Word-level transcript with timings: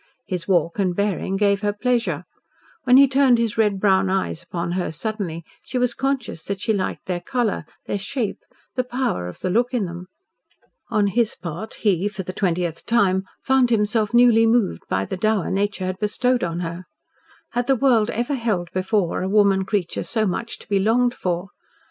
His 0.25 0.47
walk 0.47 0.79
and 0.79 0.95
bearing 0.95 1.37
gave 1.37 1.61
her 1.61 1.71
pleasure. 1.71 2.23
When 2.85 2.97
he 2.97 3.07
turned 3.07 3.37
his 3.37 3.55
red 3.55 3.79
brown 3.79 4.09
eyes 4.09 4.41
upon 4.41 4.71
her 4.71 4.91
suddenly 4.91 5.43
she 5.61 5.77
was 5.77 5.93
conscious 5.93 6.43
that 6.45 6.59
she 6.59 6.73
liked 6.73 7.05
their 7.05 7.21
colour, 7.21 7.65
their 7.85 7.99
shape, 7.99 8.39
the 8.73 8.83
power 8.83 9.27
of 9.27 9.41
the 9.41 9.51
look 9.51 9.75
in 9.75 9.85
them. 9.85 10.07
On 10.89 11.05
his 11.05 11.35
part, 11.35 11.75
he 11.75 12.07
for 12.07 12.23
the 12.23 12.33
twentieth 12.33 12.83
time 12.87 13.25
found 13.43 13.69
himself 13.69 14.11
newly 14.11 14.47
moved 14.47 14.81
by 14.89 15.05
the 15.05 15.17
dower 15.17 15.51
nature 15.51 15.85
had 15.85 15.99
bestowed 15.99 16.43
on 16.43 16.61
her. 16.61 16.85
Had 17.51 17.67
the 17.67 17.75
world 17.75 18.09
ever 18.09 18.33
held 18.33 18.71
before 18.71 19.21
a 19.21 19.29
woman 19.29 19.65
creature 19.65 20.01
so 20.03 20.25
much 20.25 20.57
to 20.57 20.67
be 20.67 20.79
longed 20.79 21.13
for? 21.13 21.49